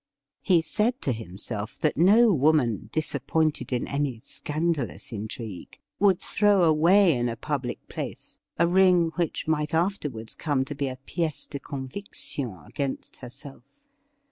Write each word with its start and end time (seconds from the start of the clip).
He 0.41 0.63
said 0.63 0.99
to 1.03 1.11
himself 1.11 1.77
that 1.77 1.95
no 1.95 2.33
woman, 2.33 2.89
disappointed 2.91 3.71
in 3.71 3.87
any 3.87 4.17
scandalous 4.17 5.11
intrigue, 5.11 5.77
would 5.99 6.19
throw 6.19 6.63
away 6.63 7.13
in 7.13 7.29
a 7.29 7.35
public 7.35 7.87
place 7.87 8.39
a 8.57 8.67
ring 8.67 9.11
which 9.13 9.47
might 9.47 9.75
afterwards 9.75 10.33
come 10.33 10.65
to 10.65 10.73
be 10.73 10.87
a 10.87 10.95
piece 10.95 11.45
de 11.45 11.59
convic 11.59 12.15
tion 12.15 12.63
against 12.65 13.17
herself. 13.17 13.69